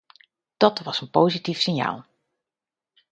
Dat 0.57 0.79
was 0.79 1.01
een 1.01 1.09
positief 1.09 1.59
signaal. 1.61 2.05